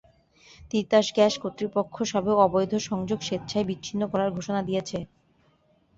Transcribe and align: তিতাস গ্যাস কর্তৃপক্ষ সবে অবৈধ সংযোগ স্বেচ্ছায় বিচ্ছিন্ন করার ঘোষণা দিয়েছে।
তিতাস 0.71 1.07
গ্যাস 1.15 1.33
কর্তৃপক্ষ 1.43 1.95
সবে 2.11 2.31
অবৈধ 2.45 2.71
সংযোগ 2.89 3.19
স্বেচ্ছায় 3.23 3.67
বিচ্ছিন্ন 3.69 4.01
করার 4.11 4.29
ঘোষণা 4.31 4.61
দিয়েছে। 4.67 4.97